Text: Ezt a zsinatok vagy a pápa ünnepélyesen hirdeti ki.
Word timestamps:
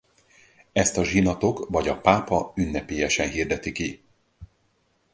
Ezt 0.71 0.97
a 0.97 1.03
zsinatok 1.03 1.65
vagy 1.69 1.87
a 1.87 1.97
pápa 2.01 2.53
ünnepélyesen 2.55 3.29
hirdeti 3.29 3.71
ki. 3.71 4.03